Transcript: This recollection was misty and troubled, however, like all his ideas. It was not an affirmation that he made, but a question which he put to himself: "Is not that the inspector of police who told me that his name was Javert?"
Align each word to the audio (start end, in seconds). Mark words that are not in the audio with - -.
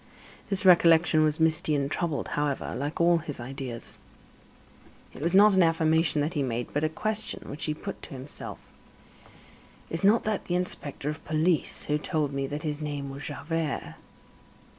This 0.49 0.65
recollection 0.65 1.23
was 1.23 1.39
misty 1.39 1.75
and 1.75 1.85
troubled, 1.91 2.29
however, 2.29 2.73
like 2.75 2.99
all 2.99 3.19
his 3.19 3.39
ideas. 3.39 3.99
It 5.13 5.21
was 5.21 5.35
not 5.35 5.53
an 5.53 5.61
affirmation 5.61 6.21
that 6.21 6.33
he 6.33 6.41
made, 6.41 6.73
but 6.73 6.83
a 6.83 6.89
question 6.89 7.51
which 7.51 7.65
he 7.65 7.75
put 7.75 8.01
to 8.01 8.09
himself: 8.15 8.57
"Is 9.91 10.03
not 10.03 10.23
that 10.23 10.45
the 10.45 10.55
inspector 10.55 11.07
of 11.07 11.23
police 11.23 11.83
who 11.83 11.99
told 11.99 12.33
me 12.33 12.47
that 12.47 12.63
his 12.63 12.81
name 12.81 13.11
was 13.11 13.25
Javert?" 13.25 13.93